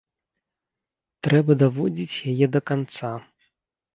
[1.27, 3.13] Трэба даводзіць яе да канца.